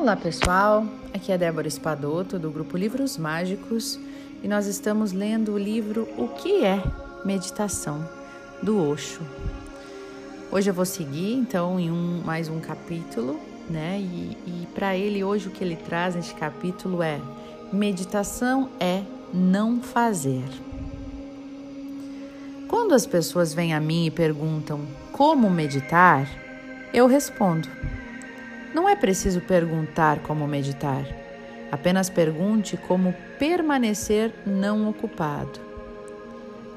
Olá 0.00 0.14
pessoal, 0.14 0.86
aqui 1.12 1.32
é 1.32 1.36
Débora 1.36 1.66
Espadoto 1.66 2.38
do 2.38 2.52
grupo 2.52 2.76
Livros 2.76 3.18
Mágicos 3.18 3.98
e 4.44 4.46
nós 4.46 4.68
estamos 4.68 5.10
lendo 5.10 5.54
o 5.54 5.58
livro 5.58 6.08
O 6.16 6.28
que 6.28 6.64
é 6.64 6.80
Meditação 7.24 8.08
do 8.62 8.80
Osho. 8.80 9.20
Hoje 10.52 10.70
eu 10.70 10.74
vou 10.74 10.84
seguir 10.84 11.34
então 11.34 11.80
em 11.80 11.90
um, 11.90 12.22
mais 12.24 12.48
um 12.48 12.60
capítulo, 12.60 13.40
né? 13.68 13.98
E, 13.98 14.38
e 14.46 14.68
para 14.72 14.96
ele 14.96 15.24
hoje 15.24 15.48
o 15.48 15.50
que 15.50 15.64
ele 15.64 15.74
traz 15.74 16.14
neste 16.14 16.34
capítulo 16.36 17.02
é 17.02 17.20
meditação 17.72 18.70
é 18.78 19.02
não 19.34 19.82
fazer. 19.82 20.44
Quando 22.68 22.94
as 22.94 23.04
pessoas 23.04 23.52
vêm 23.52 23.74
a 23.74 23.80
mim 23.80 24.06
e 24.06 24.12
perguntam 24.12 24.80
como 25.10 25.50
meditar, 25.50 26.24
eu 26.94 27.08
respondo 27.08 27.68
não 28.78 28.88
é 28.88 28.94
preciso 28.94 29.40
perguntar 29.40 30.20
como 30.20 30.46
meditar. 30.46 31.04
Apenas 31.68 32.08
pergunte 32.08 32.76
como 32.76 33.12
permanecer 33.36 34.32
não 34.46 34.88
ocupado. 34.88 35.58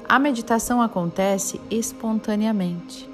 A 0.08 0.18
meditação 0.18 0.82
acontece 0.82 1.60
espontaneamente. 1.70 3.08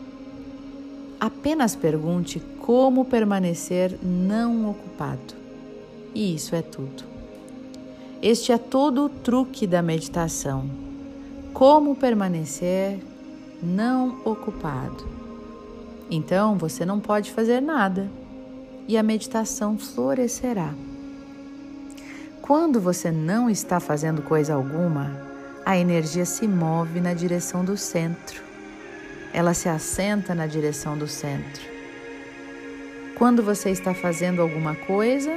Apenas 1.21 1.77
pergunte 1.77 2.41
como 2.61 3.05
permanecer 3.05 3.99
não 4.03 4.71
ocupado. 4.71 5.35
E 6.15 6.35
isso 6.35 6.57
é 6.57 6.63
tudo. 6.63 7.05
Este 8.23 8.53
é 8.53 8.57
todo 8.57 9.05
o 9.05 9.09
truque 9.11 9.67
da 9.67 9.83
meditação. 9.83 10.65
Como 11.53 11.95
permanecer 11.95 13.01
não 13.63 14.19
ocupado. 14.25 15.07
Então 16.11 16.57
você 16.57 16.87
não 16.87 16.99
pode 16.99 17.31
fazer 17.31 17.61
nada 17.61 18.11
e 18.89 18.97
a 18.97 19.03
meditação 19.03 19.77
florescerá. 19.77 20.73
Quando 22.41 22.81
você 22.81 23.13
não 23.13 23.51
está 23.51 23.79
fazendo 23.79 24.23
coisa 24.23 24.55
alguma, 24.55 25.15
a 25.67 25.77
energia 25.77 26.25
se 26.25 26.49
move 26.49 26.99
na 26.99 27.13
direção 27.13 27.63
do 27.63 27.77
centro. 27.77 28.43
Ela 29.35 29.53
se 29.53 29.69
assenta 29.69 30.35
na 30.35 30.47
direção 30.47 30.97
do 30.97 31.07
centro. 31.07 31.63
Quando 33.15 33.43
você 33.43 33.69
está 33.69 33.93
fazendo 33.93 34.41
alguma 34.41 34.75
coisa, 34.75 35.37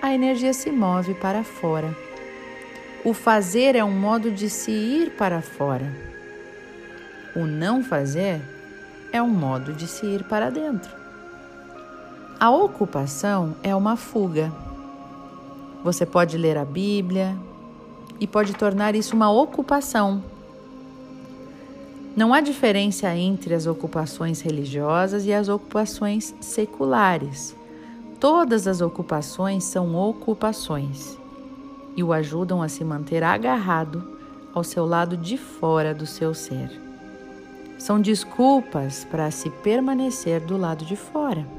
a 0.00 0.14
energia 0.14 0.54
se 0.54 0.70
move 0.70 1.12
para 1.12 1.44
fora. 1.44 1.94
O 3.04 3.12
fazer 3.12 3.76
é 3.76 3.84
um 3.84 3.92
modo 3.92 4.30
de 4.30 4.48
se 4.48 4.70
ir 4.70 5.10
para 5.10 5.42
fora. 5.42 5.92
O 7.36 7.44
não 7.44 7.84
fazer 7.84 8.40
é 9.12 9.20
um 9.20 9.28
modo 9.28 9.74
de 9.74 9.86
se 9.86 10.06
ir 10.06 10.24
para 10.24 10.48
dentro. 10.50 11.07
A 12.40 12.50
ocupação 12.50 13.56
é 13.64 13.74
uma 13.74 13.96
fuga. 13.96 14.52
Você 15.82 16.06
pode 16.06 16.38
ler 16.38 16.56
a 16.56 16.64
Bíblia 16.64 17.36
e 18.20 18.28
pode 18.28 18.54
tornar 18.54 18.94
isso 18.94 19.16
uma 19.16 19.28
ocupação. 19.28 20.22
Não 22.14 22.32
há 22.32 22.40
diferença 22.40 23.12
entre 23.16 23.54
as 23.54 23.66
ocupações 23.66 24.40
religiosas 24.40 25.26
e 25.26 25.32
as 25.32 25.48
ocupações 25.48 26.32
seculares. 26.40 27.56
Todas 28.20 28.68
as 28.68 28.80
ocupações 28.80 29.64
são 29.64 29.96
ocupações 29.96 31.18
e 31.96 32.04
o 32.04 32.12
ajudam 32.12 32.62
a 32.62 32.68
se 32.68 32.84
manter 32.84 33.24
agarrado 33.24 34.16
ao 34.54 34.62
seu 34.62 34.86
lado 34.86 35.16
de 35.16 35.36
fora 35.36 35.92
do 35.92 36.06
seu 36.06 36.32
ser. 36.32 36.70
São 37.80 38.00
desculpas 38.00 39.04
para 39.04 39.28
se 39.32 39.50
permanecer 39.50 40.40
do 40.40 40.56
lado 40.56 40.84
de 40.84 40.94
fora. 40.94 41.57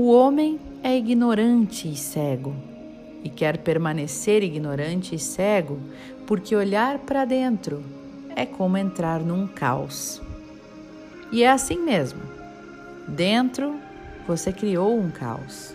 O 0.00 0.12
homem 0.12 0.60
é 0.80 0.96
ignorante 0.96 1.88
e 1.88 1.96
cego, 1.96 2.54
e 3.24 3.28
quer 3.28 3.58
permanecer 3.58 4.44
ignorante 4.44 5.16
e 5.16 5.18
cego 5.18 5.76
porque 6.24 6.54
olhar 6.54 7.00
para 7.00 7.24
dentro 7.24 7.82
é 8.36 8.46
como 8.46 8.76
entrar 8.76 9.18
num 9.18 9.48
caos. 9.48 10.22
E 11.32 11.42
é 11.42 11.50
assim 11.50 11.80
mesmo. 11.80 12.22
Dentro 13.08 13.74
você 14.24 14.52
criou 14.52 14.96
um 14.96 15.10
caos. 15.10 15.74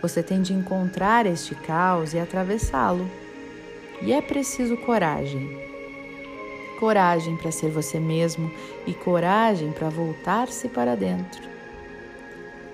Você 0.00 0.22
tem 0.22 0.40
de 0.40 0.54
encontrar 0.54 1.26
este 1.26 1.54
caos 1.54 2.14
e 2.14 2.18
atravessá-lo. 2.18 3.06
E 4.00 4.10
é 4.10 4.22
preciso 4.22 4.74
coragem. 4.78 5.50
Coragem 6.80 7.36
para 7.36 7.52
ser 7.52 7.70
você 7.70 8.00
mesmo 8.00 8.50
e 8.86 8.94
coragem 8.94 9.70
para 9.70 9.90
voltar-se 9.90 10.66
para 10.66 10.96
dentro. 10.96 11.51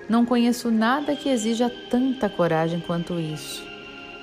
Não 0.09 0.25
conheço 0.25 0.71
nada 0.71 1.15
que 1.15 1.29
exija 1.29 1.69
tanta 1.89 2.27
coragem 2.27 2.79
quanto 2.79 3.19
isso 3.19 3.69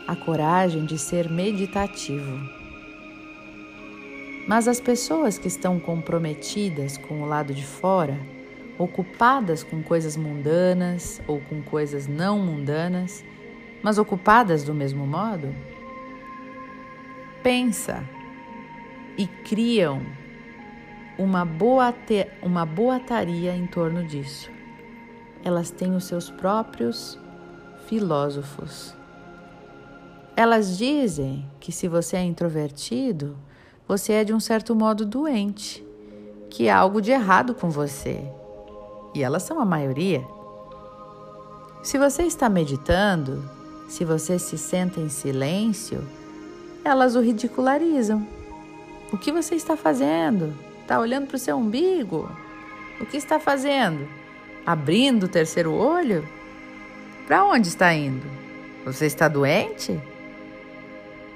a 0.06 0.14
coragem 0.14 0.84
de 0.84 0.98
ser 0.98 1.28
meditativo. 1.28 2.38
Mas 4.46 4.68
as 4.68 4.80
pessoas 4.80 5.38
que 5.38 5.48
estão 5.48 5.80
comprometidas 5.80 6.96
com 6.96 7.22
o 7.22 7.26
lado 7.26 7.52
de 7.52 7.64
fora, 7.64 8.18
ocupadas 8.78 9.64
com 9.64 9.82
coisas 9.82 10.16
mundanas 10.16 11.20
ou 11.26 11.40
com 11.40 11.60
coisas 11.62 12.06
não 12.06 12.38
mundanas, 12.38 13.24
mas 13.82 13.98
ocupadas 13.98 14.62
do 14.62 14.72
mesmo 14.72 15.06
modo, 15.06 15.52
pensa 17.42 18.04
e 19.18 19.26
criam 19.26 20.02
uma 21.18 21.44
boa, 21.44 21.94
uma 22.42 22.64
boataria 22.64 23.54
em 23.56 23.66
torno 23.66 24.04
disso 24.04 24.55
elas 25.46 25.70
têm 25.70 25.94
os 25.94 26.02
seus 26.02 26.28
próprios 26.28 27.16
filósofos. 27.86 28.92
Elas 30.34 30.76
dizem 30.76 31.48
que 31.60 31.70
se 31.70 31.86
você 31.86 32.16
é 32.16 32.24
introvertido, 32.24 33.36
você 33.86 34.14
é 34.14 34.24
de 34.24 34.34
um 34.34 34.40
certo 34.40 34.74
modo 34.74 35.06
doente, 35.06 35.86
que 36.50 36.68
há 36.68 36.76
algo 36.76 37.00
de 37.00 37.12
errado 37.12 37.54
com 37.54 37.70
você. 37.70 38.28
E 39.14 39.22
elas 39.22 39.44
são 39.44 39.60
a 39.60 39.64
maioria. 39.64 40.26
Se 41.80 41.96
você 41.96 42.24
está 42.24 42.48
meditando, 42.48 43.48
se 43.88 44.04
você 44.04 44.40
se 44.40 44.58
senta 44.58 44.98
em 44.98 45.08
silêncio, 45.08 46.04
elas 46.84 47.14
o 47.14 47.20
ridicularizam. 47.20 48.26
O 49.12 49.16
que 49.16 49.30
você 49.30 49.54
está 49.54 49.76
fazendo? 49.76 50.52
Está 50.82 50.98
olhando 50.98 51.28
para 51.28 51.36
o 51.36 51.38
seu 51.38 51.56
umbigo? 51.56 52.28
O 53.00 53.06
que 53.06 53.16
está 53.16 53.38
fazendo? 53.38 54.25
Abrindo 54.66 55.24
o 55.24 55.28
terceiro 55.28 55.72
olho? 55.72 56.26
Para 57.26 57.44
onde 57.44 57.68
está 57.68 57.94
indo? 57.94 58.26
Você 58.84 59.06
está 59.06 59.28
doente? 59.28 60.00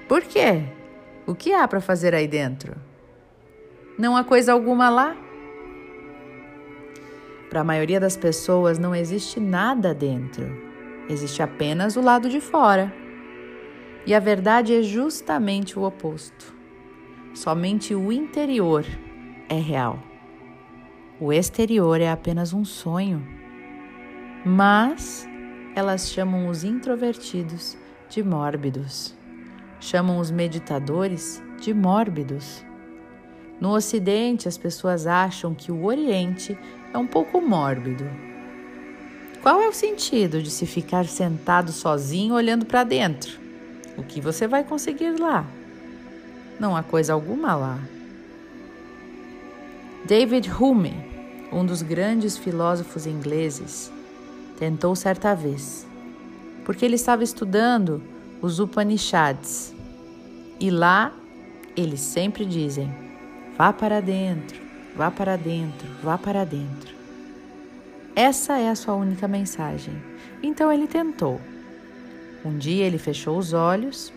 Por 0.08 0.22
quê? 0.22 0.64
O 1.26 1.34
que 1.34 1.54
há 1.54 1.68
para 1.68 1.80
fazer 1.80 2.14
aí 2.14 2.26
dentro? 2.26 2.74
Não 3.96 4.16
há 4.16 4.24
coisa 4.24 4.52
alguma 4.52 4.90
lá? 4.90 5.16
Para 7.48 7.60
a 7.60 7.64
maioria 7.64 8.00
das 8.00 8.16
pessoas 8.16 8.78
não 8.78 8.94
existe 8.94 9.38
nada 9.40 9.92
dentro, 9.92 10.46
existe 11.08 11.42
apenas 11.42 11.96
o 11.96 12.00
lado 12.00 12.28
de 12.28 12.40
fora. 12.40 12.92
E 14.06 14.14
a 14.14 14.20
verdade 14.20 14.74
é 14.74 14.82
justamente 14.82 15.78
o 15.78 15.82
oposto. 15.82 16.54
Somente 17.34 17.94
o 17.94 18.10
interior 18.10 18.84
é 19.48 19.56
real. 19.56 20.09
O 21.20 21.34
exterior 21.34 22.00
é 22.00 22.10
apenas 22.10 22.54
um 22.54 22.64
sonho. 22.64 23.22
Mas 24.42 25.28
elas 25.76 26.08
chamam 26.08 26.48
os 26.48 26.64
introvertidos 26.64 27.76
de 28.08 28.22
mórbidos. 28.22 29.14
Chamam 29.78 30.18
os 30.18 30.30
meditadores 30.30 31.42
de 31.60 31.74
mórbidos. 31.74 32.64
No 33.60 33.74
Ocidente, 33.74 34.48
as 34.48 34.56
pessoas 34.56 35.06
acham 35.06 35.54
que 35.54 35.70
o 35.70 35.84
Oriente 35.84 36.58
é 36.90 36.96
um 36.96 37.06
pouco 37.06 37.38
mórbido. 37.38 38.08
Qual 39.42 39.60
é 39.60 39.68
o 39.68 39.74
sentido 39.74 40.42
de 40.42 40.50
se 40.50 40.64
ficar 40.64 41.04
sentado 41.04 41.70
sozinho 41.70 42.34
olhando 42.34 42.64
para 42.64 42.82
dentro? 42.82 43.38
O 43.94 44.02
que 44.02 44.22
você 44.22 44.46
vai 44.46 44.64
conseguir 44.64 45.20
lá? 45.20 45.44
Não 46.58 46.74
há 46.74 46.82
coisa 46.82 47.12
alguma 47.12 47.54
lá. 47.54 47.78
David 50.06 50.50
Hume 50.50 51.10
um 51.52 51.64
dos 51.64 51.82
grandes 51.82 52.36
filósofos 52.36 53.06
ingleses, 53.06 53.92
tentou 54.58 54.94
certa 54.94 55.34
vez, 55.34 55.86
porque 56.64 56.84
ele 56.84 56.94
estava 56.94 57.24
estudando 57.24 58.02
os 58.40 58.60
Upanishads. 58.60 59.74
E 60.60 60.70
lá 60.70 61.12
eles 61.76 62.00
sempre 62.00 62.44
dizem: 62.44 62.92
vá 63.56 63.72
para 63.72 64.00
dentro, 64.00 64.60
vá 64.96 65.10
para 65.10 65.36
dentro, 65.36 65.88
vá 66.02 66.16
para 66.16 66.44
dentro. 66.44 66.94
Essa 68.14 68.58
é 68.58 68.68
a 68.68 68.74
sua 68.74 68.94
única 68.94 69.26
mensagem. 69.26 69.94
Então 70.42 70.72
ele 70.72 70.86
tentou. 70.86 71.40
Um 72.44 72.56
dia 72.56 72.84
ele 72.84 72.98
fechou 72.98 73.38
os 73.38 73.52
olhos. 73.52 74.12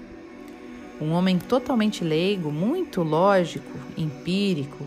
Um 1.02 1.12
homem 1.12 1.38
totalmente 1.38 2.04
leigo, 2.04 2.52
muito 2.52 3.02
lógico, 3.02 3.78
empírico, 3.98 4.86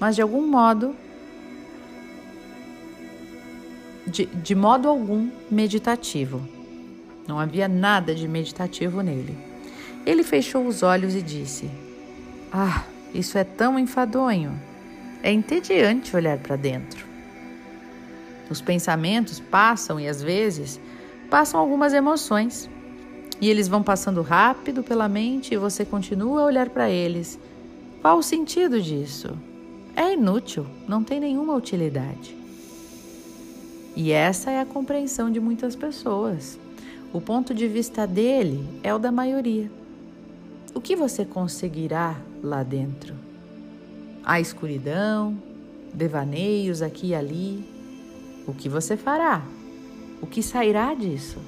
mas 0.00 0.14
de 0.14 0.22
algum 0.22 0.46
modo 0.46 0.94
de, 4.08 4.26
de 4.26 4.54
modo 4.54 4.88
algum 4.88 5.30
meditativo. 5.50 6.42
Não 7.26 7.38
havia 7.38 7.68
nada 7.68 8.14
de 8.14 8.26
meditativo 8.26 9.02
nele. 9.02 9.36
Ele 10.06 10.22
fechou 10.22 10.66
os 10.66 10.82
olhos 10.82 11.14
e 11.14 11.22
disse: 11.22 11.70
Ah, 12.50 12.84
isso 13.14 13.36
é 13.36 13.44
tão 13.44 13.78
enfadonho. 13.78 14.58
É 15.22 15.30
entediante 15.30 16.16
olhar 16.16 16.38
para 16.38 16.56
dentro. 16.56 17.06
Os 18.48 18.60
pensamentos 18.60 19.40
passam 19.40 20.00
e 20.00 20.08
às 20.08 20.22
vezes 20.22 20.80
passam 21.28 21.60
algumas 21.60 21.92
emoções. 21.92 22.70
E 23.40 23.48
eles 23.48 23.68
vão 23.68 23.82
passando 23.82 24.22
rápido 24.22 24.82
pela 24.82 25.08
mente 25.08 25.54
e 25.54 25.58
você 25.58 25.84
continua 25.84 26.40
a 26.40 26.44
olhar 26.46 26.70
para 26.70 26.88
eles. 26.88 27.38
Qual 28.00 28.18
o 28.18 28.22
sentido 28.22 28.80
disso? 28.80 29.36
É 29.98 30.12
inútil, 30.12 30.64
não 30.86 31.02
tem 31.02 31.18
nenhuma 31.18 31.56
utilidade. 31.56 32.32
E 33.96 34.12
essa 34.12 34.48
é 34.48 34.60
a 34.60 34.64
compreensão 34.64 35.28
de 35.28 35.40
muitas 35.40 35.74
pessoas. 35.74 36.56
O 37.12 37.20
ponto 37.20 37.52
de 37.52 37.66
vista 37.66 38.06
dele 38.06 38.64
é 38.84 38.94
o 38.94 38.98
da 39.00 39.10
maioria. 39.10 39.68
O 40.72 40.80
que 40.80 40.94
você 40.94 41.24
conseguirá 41.24 42.16
lá 42.40 42.62
dentro? 42.62 43.12
A 44.22 44.40
escuridão, 44.40 45.36
devaneios 45.92 46.80
aqui 46.80 47.08
e 47.08 47.14
ali. 47.16 47.68
O 48.46 48.54
que 48.54 48.68
você 48.68 48.96
fará? 48.96 49.42
O 50.22 50.28
que 50.28 50.44
sairá 50.44 50.94
disso? 50.94 51.38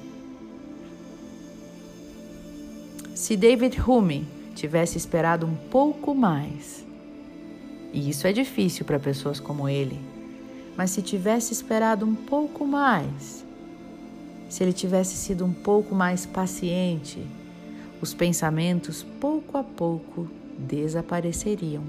Se 3.15 3.37
David 3.37 3.81
Hume 3.81 4.27
tivesse 4.57 4.99
esperado 4.99 5.47
um 5.47 5.55
pouco 5.55 6.13
mais, 6.17 6.85
e 7.93 8.09
isso 8.09 8.27
é 8.27 8.33
difícil 8.33 8.85
para 8.85 8.99
pessoas 8.99 9.41
como 9.41 9.69
ele, 9.69 9.99
mas 10.77 10.91
se 10.91 11.03
tivesse 11.03 11.53
esperado 11.53 12.07
um 12.07 12.15
pouco 12.15 12.67
mais, 12.67 13.45
se 14.49 14.63
ele 14.63 14.73
tivesse 14.73 15.17
sido 15.17 15.45
um 15.45 15.53
pouco 15.53 15.95
mais 15.95 16.27
paciente, 16.27 17.19
os 18.01 18.15
pensamentos 18.15 19.05
pouco 19.21 19.59
a 19.59 19.63
pouco 19.63 20.29
desapareceriam. 20.59 21.83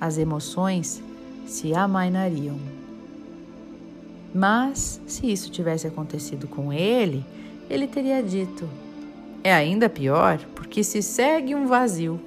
As 0.00 0.18
emoções 0.18 1.02
se 1.46 1.74
amainariam. 1.74 2.58
Mas, 4.34 5.00
se 5.06 5.30
isso 5.30 5.50
tivesse 5.50 5.86
acontecido 5.86 6.46
com 6.46 6.72
ele, 6.72 7.24
ele 7.68 7.86
teria 7.86 8.22
dito: 8.22 8.68
é 9.42 9.52
ainda 9.52 9.88
pior 9.88 10.38
porque 10.54 10.82
se 10.84 11.02
segue 11.02 11.54
um 11.54 11.66
vazio. 11.66 12.20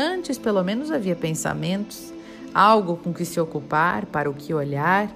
Antes, 0.00 0.38
pelo 0.38 0.62
menos, 0.62 0.92
havia 0.92 1.16
pensamentos, 1.16 2.12
algo 2.54 2.96
com 2.96 3.12
que 3.12 3.24
se 3.24 3.40
ocupar, 3.40 4.06
para 4.06 4.30
o 4.30 4.34
que 4.34 4.54
olhar, 4.54 5.10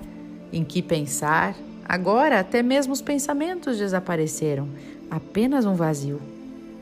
em 0.52 0.64
que 0.64 0.82
pensar. 0.82 1.54
Agora, 1.88 2.40
até 2.40 2.64
mesmo 2.64 2.92
os 2.92 3.00
pensamentos 3.00 3.78
desapareceram 3.78 4.68
apenas 5.08 5.66
um 5.66 5.76
vazio. 5.76 6.20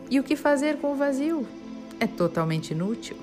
E 0.08 0.18
o 0.18 0.22
que 0.22 0.34
fazer 0.34 0.78
com 0.78 0.92
o 0.92 0.94
vazio? 0.94 1.46
É 2.00 2.06
totalmente 2.06 2.70
inútil. 2.70 3.18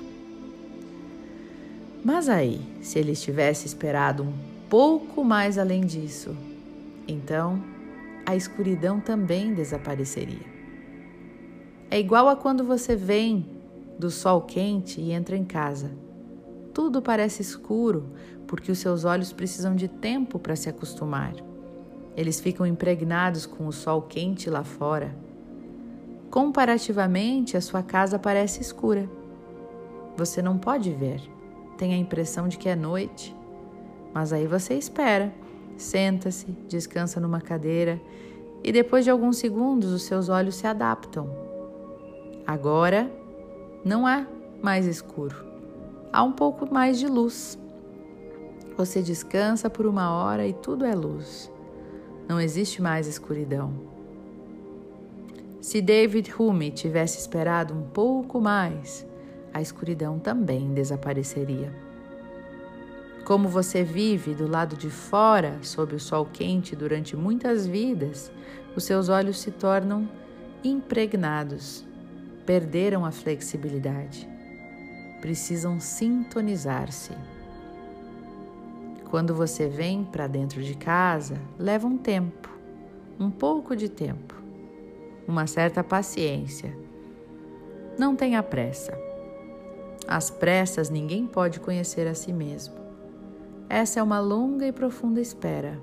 Mas 2.05 2.29
aí, 2.29 2.61
se 2.83 2.99
ele 2.99 3.15
tivesse 3.15 3.65
esperado 3.65 4.21
um 4.21 4.33
pouco 4.69 5.23
mais 5.23 5.57
além 5.57 5.87
disso, 5.87 6.37
então 7.07 7.59
a 8.27 8.35
escuridão 8.35 8.99
também 8.99 9.55
desapareceria. 9.55 10.45
É 11.89 11.99
igual 11.99 12.29
a 12.29 12.35
quando 12.35 12.63
você 12.63 12.95
vem 12.95 13.56
do 13.97 14.09
sol 14.09 14.41
quente 14.41 15.01
e 15.01 15.11
entra 15.11 15.35
em 15.35 15.43
casa. 15.43 15.91
Tudo 16.73 17.01
parece 17.01 17.41
escuro 17.41 18.11
porque 18.45 18.71
os 18.71 18.79
seus 18.79 19.03
olhos 19.03 19.33
precisam 19.33 19.75
de 19.75 19.87
tempo 19.87 20.39
para 20.39 20.55
se 20.55 20.69
acostumar. 20.69 21.33
Eles 22.15 22.39
ficam 22.39 22.65
impregnados 22.65 23.45
com 23.45 23.67
o 23.67 23.71
sol 23.71 24.01
quente 24.01 24.49
lá 24.49 24.63
fora. 24.63 25.15
Comparativamente, 26.29 27.57
a 27.57 27.61
sua 27.61 27.83
casa 27.83 28.17
parece 28.17 28.61
escura. 28.61 29.09
Você 30.15 30.41
não 30.41 30.57
pode 30.57 30.91
ver, 30.91 31.21
tem 31.77 31.93
a 31.93 31.97
impressão 31.97 32.47
de 32.47 32.57
que 32.57 32.69
é 32.69 32.75
noite. 32.75 33.35
Mas 34.13 34.33
aí 34.33 34.47
você 34.47 34.73
espera, 34.73 35.33
senta-se, 35.77 36.47
descansa 36.67 37.19
numa 37.19 37.41
cadeira 37.41 38.01
e 38.63 38.71
depois 38.71 39.03
de 39.03 39.11
alguns 39.11 39.37
segundos 39.37 39.91
os 39.91 40.03
seus 40.03 40.29
olhos 40.29 40.55
se 40.55 40.65
adaptam 40.65 41.47
Agora 42.47 43.11
não 43.83 44.05
há 44.05 44.25
mais 44.61 44.85
escuro, 44.85 45.45
há 46.11 46.23
um 46.23 46.31
pouco 46.31 46.71
mais 46.71 46.99
de 46.99 47.07
luz. 47.07 47.57
Você 48.75 49.01
descansa 49.01 49.69
por 49.69 49.85
uma 49.85 50.11
hora 50.13 50.45
e 50.47 50.53
tudo 50.53 50.85
é 50.85 50.93
luz. 50.93 51.51
Não 52.27 52.39
existe 52.39 52.81
mais 52.81 53.07
escuridão. 53.07 53.73
Se 55.61 55.81
David 55.81 56.33
Hume 56.37 56.71
tivesse 56.71 57.17
esperado 57.19 57.73
um 57.73 57.81
pouco 57.81 58.39
mais, 58.39 59.05
a 59.53 59.61
escuridão 59.61 60.19
também 60.19 60.73
desapareceria. 60.73 61.73
Como 63.25 63.49
você 63.49 63.83
vive 63.83 64.33
do 64.33 64.47
lado 64.47 64.75
de 64.75 64.89
fora, 64.89 65.57
sob 65.61 65.95
o 65.95 65.99
sol 65.99 66.25
quente 66.31 66.75
durante 66.75 67.15
muitas 67.15 67.65
vidas, 67.65 68.31
os 68.75 68.83
seus 68.83 69.09
olhos 69.09 69.39
se 69.39 69.51
tornam 69.51 70.07
impregnados 70.63 71.86
perderam 72.47 73.03
a 73.05 73.11
flexibilidade. 73.11 74.27
Precisam 75.19 75.81
sintonizar-se. 75.81 77.11
Quando 79.09 79.35
você 79.35 79.67
vem 79.67 80.05
para 80.05 80.27
dentro 80.27 80.63
de 80.63 80.73
casa, 80.73 81.35
leva 81.59 81.85
um 81.85 81.97
tempo, 81.97 82.49
um 83.19 83.29
pouco 83.29 83.75
de 83.75 83.89
tempo, 83.89 84.33
uma 85.27 85.45
certa 85.45 85.83
paciência. 85.83 86.73
Não 87.99 88.15
tenha 88.15 88.41
pressa. 88.41 88.97
As 90.07 90.29
pressas 90.29 90.89
ninguém 90.89 91.27
pode 91.27 91.59
conhecer 91.59 92.07
a 92.07 92.15
si 92.15 92.31
mesmo. 92.31 92.75
Essa 93.67 93.99
é 93.99 94.03
uma 94.03 94.21
longa 94.21 94.65
e 94.65 94.71
profunda 94.71 95.19
espera. 95.19 95.77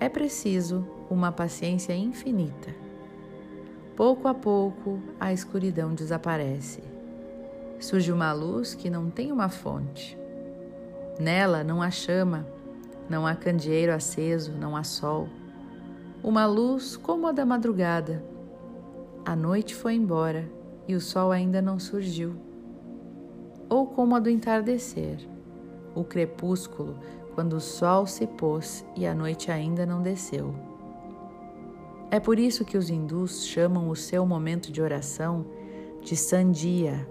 É 0.00 0.08
preciso 0.08 0.86
uma 1.10 1.30
paciência 1.30 1.94
infinita. 1.94 2.85
Pouco 3.96 4.28
a 4.28 4.34
pouco, 4.34 5.00
a 5.18 5.32
escuridão 5.32 5.94
desaparece. 5.94 6.82
Surge 7.80 8.12
uma 8.12 8.30
luz 8.30 8.74
que 8.74 8.90
não 8.90 9.08
tem 9.08 9.32
uma 9.32 9.48
fonte. 9.48 10.18
Nela 11.18 11.64
não 11.64 11.80
há 11.80 11.90
chama, 11.90 12.46
não 13.08 13.26
há 13.26 13.34
candeeiro 13.34 13.94
aceso, 13.94 14.52
não 14.52 14.76
há 14.76 14.84
sol. 14.84 15.30
Uma 16.22 16.44
luz 16.44 16.94
como 16.94 17.26
a 17.26 17.32
da 17.32 17.46
madrugada. 17.46 18.22
A 19.24 19.34
noite 19.34 19.74
foi 19.74 19.94
embora 19.94 20.46
e 20.86 20.94
o 20.94 21.00
sol 21.00 21.32
ainda 21.32 21.62
não 21.62 21.78
surgiu. 21.78 22.36
Ou 23.66 23.86
como 23.86 24.14
a 24.14 24.20
do 24.20 24.28
entardecer, 24.28 25.26
o 25.94 26.04
crepúsculo, 26.04 26.98
quando 27.34 27.54
o 27.54 27.60
sol 27.60 28.06
se 28.06 28.26
pôs 28.26 28.84
e 28.94 29.06
a 29.06 29.14
noite 29.14 29.50
ainda 29.50 29.86
não 29.86 30.02
desceu. 30.02 30.54
É 32.10 32.20
por 32.20 32.38
isso 32.38 32.64
que 32.64 32.78
os 32.78 32.88
hindus 32.88 33.46
chamam 33.46 33.88
o 33.88 33.96
seu 33.96 34.24
momento 34.24 34.70
de 34.70 34.80
oração 34.80 35.44
de 36.02 36.16
Sandia. 36.16 37.06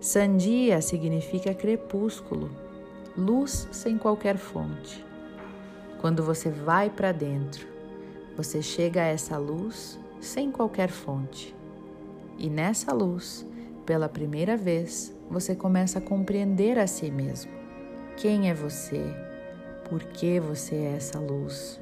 Sandia 0.00 0.80
significa 0.80 1.52
crepúsculo, 1.52 2.50
luz 3.16 3.68
sem 3.72 3.98
qualquer 3.98 4.36
fonte. 4.36 5.04
Quando 6.00 6.22
você 6.22 6.50
vai 6.50 6.88
para 6.88 7.10
dentro, 7.10 7.66
você 8.36 8.62
chega 8.62 9.02
a 9.02 9.06
essa 9.06 9.36
luz 9.36 9.98
sem 10.20 10.52
qualquer 10.52 10.88
fonte. 10.88 11.52
E 12.38 12.48
nessa 12.48 12.92
luz, 12.94 13.44
pela 13.84 14.08
primeira 14.08 14.56
vez, 14.56 15.12
você 15.28 15.56
começa 15.56 15.98
a 15.98 16.02
compreender 16.02 16.78
a 16.78 16.86
si 16.86 17.10
mesmo. 17.10 17.50
Quem 18.16 18.48
é 18.48 18.54
você? 18.54 19.02
Por 19.88 20.04
que 20.04 20.38
você 20.38 20.76
é 20.76 20.94
essa 20.96 21.18
luz? 21.18 21.80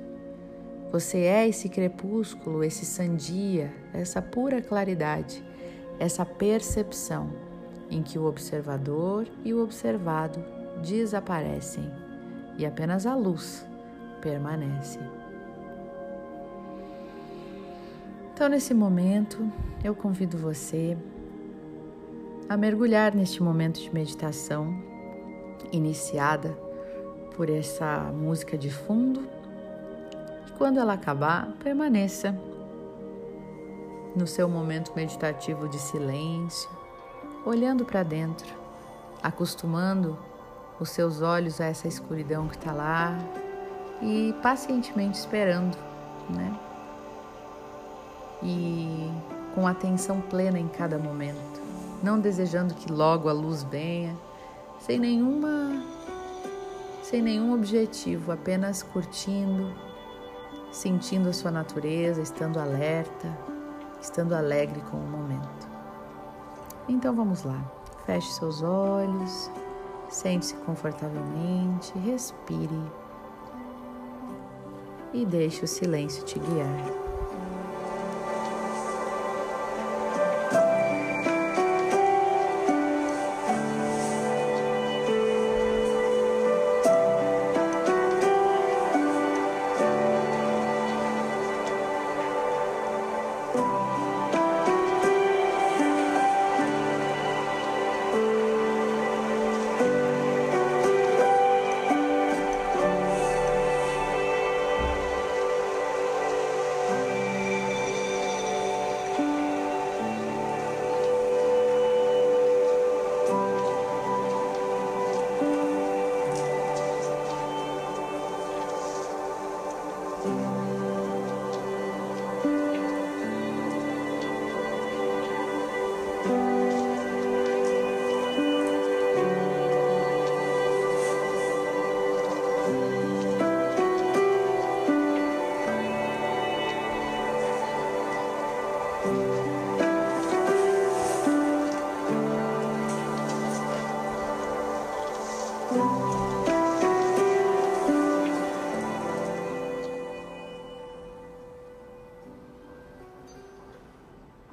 Você 0.97 1.19
é 1.19 1.47
esse 1.47 1.69
crepúsculo, 1.69 2.65
esse 2.65 2.87
sandia, 2.87 3.71
essa 3.93 4.23
pura 4.23 4.63
claridade, 4.63 5.45
essa 6.01 6.25
percepção 6.25 7.31
em 7.91 8.03
que 8.03 8.19
o 8.19 8.25
observador 8.25 9.29
e 9.45 9.53
o 9.53 9.63
observado 9.63 10.43
desaparecem 10.83 11.85
e 12.57 12.65
apenas 12.65 13.05
a 13.05 13.15
luz 13.15 13.67
permanece. 14.23 14.99
Então, 18.33 18.49
nesse 18.49 18.73
momento, 18.73 19.53
eu 19.85 19.95
convido 19.95 20.39
você 20.39 20.97
a 22.49 22.57
mergulhar 22.57 23.15
neste 23.15 23.43
momento 23.43 23.83
de 23.83 23.93
meditação 23.93 24.75
iniciada 25.71 26.57
por 27.37 27.51
essa 27.51 28.11
música 28.15 28.57
de 28.57 28.71
fundo 28.71 29.36
quando 30.57 30.79
ela 30.79 30.95
acabar, 30.95 31.49
permaneça 31.63 32.35
no 34.15 34.27
seu 34.27 34.49
momento 34.49 34.93
meditativo 34.97 35.69
de 35.69 35.79
silêncio, 35.79 36.71
olhando 37.45 37.85
para 37.85 38.03
dentro, 38.03 38.55
acostumando 39.23 40.19
os 40.81 40.91
seus 40.91 41.21
olhos 41.21 41.61
a 41.61 41.67
essa 41.67 41.87
escuridão 41.87 42.49
que 42.49 42.57
está 42.57 42.73
lá 42.73 43.19
e 44.01 44.35
pacientemente 44.43 45.19
esperando, 45.19 45.77
né? 46.31 46.59
E 48.43 49.11
com 49.55 49.67
atenção 49.67 50.21
plena 50.21 50.59
em 50.59 50.69
cada 50.69 50.99
momento, 50.99 51.61
não 52.03 52.19
desejando 52.19 52.75
que 52.75 52.91
logo 52.91 53.29
a 53.29 53.33
luz 53.33 53.63
venha, 53.63 54.17
sem 54.81 54.99
nenhuma 54.99 55.83
sem 57.03 57.23
nenhum 57.23 57.55
objetivo, 57.55 58.33
apenas 58.33 58.83
curtindo, 58.83 59.73
sentindo 60.77 61.31
a 61.31 61.33
sua 61.33 61.51
natureza, 61.51 62.21
estando 62.21 62.61
alerta, 62.61 63.39
estando 63.99 64.35
alegre 64.35 64.83
com 64.91 64.99
o 64.99 65.09
momento. 65.09 65.67
Então 66.87 67.17
vamos 67.17 67.45
lá. 67.45 67.65
Feche 68.05 68.31
seus 68.35 68.63
olhos, 68.63 69.51
sente-se 70.11 70.55
confortavelmente, 70.57 71.99
respire 71.99 72.83
e 75.15 75.25
deixe 75.25 75.65
o 75.65 75.69
silêncio 75.69 76.23
te 76.25 76.39
guiar. 76.39 77.06